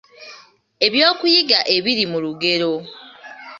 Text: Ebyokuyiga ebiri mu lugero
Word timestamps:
Ebyokuyiga 0.85 1.59
ebiri 1.75 2.03
mu 2.11 2.17
lugero 2.25 2.71